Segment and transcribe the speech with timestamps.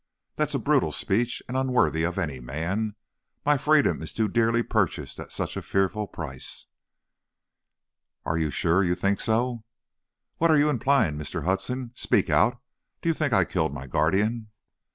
[0.35, 2.95] "That is a brutal speech and unworthy of any man!
[3.45, 6.65] My freedom is too dearly purchased at such a fearful price!"
[8.25, 9.63] "Are you sure you think so?"
[10.39, 11.43] "What are you implying, Mr.
[11.45, 11.91] Hudson?
[11.93, 12.59] Speak out!
[13.03, 14.49] Do you think I killed my guardian?"